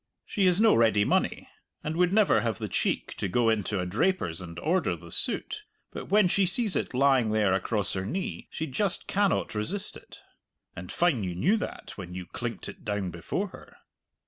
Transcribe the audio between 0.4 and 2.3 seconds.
has no ready money, and would